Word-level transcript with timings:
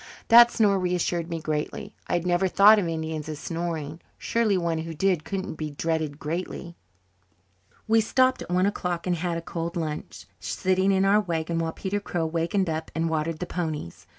That 0.29 0.49
snore 0.49 0.79
reassured 0.79 1.29
me 1.29 1.39
greatly. 1.39 1.93
I 2.07 2.13
had 2.13 2.25
never 2.25 2.47
thought 2.47 2.79
of 2.79 2.87
Indians 2.87 3.29
as 3.29 3.37
snoring. 3.37 4.01
Surely 4.17 4.57
one 4.57 4.79
who 4.79 4.95
did 4.95 5.23
couldn't 5.23 5.57
be 5.57 5.69
dreaded 5.69 6.17
greatly. 6.17 6.75
We 7.87 8.01
stopped 8.01 8.41
at 8.41 8.49
one 8.49 8.65
o'clock 8.65 9.05
and 9.05 9.17
had 9.17 9.37
a 9.37 9.43
cold 9.43 9.75
lunch, 9.77 10.25
sitting 10.39 10.91
in 10.91 11.05
our 11.05 11.21
wagon, 11.21 11.59
while 11.59 11.71
Peter 11.71 11.99
Crow 11.99 12.25
wakened 12.25 12.67
up 12.67 12.89
and 12.95 13.11
watered 13.11 13.37
the 13.37 13.45
ponies. 13.45 14.07